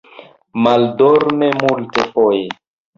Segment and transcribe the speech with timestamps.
[0.67, 2.45] Maldorme, multfoje.